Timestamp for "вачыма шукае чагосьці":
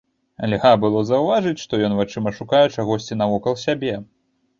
1.97-3.19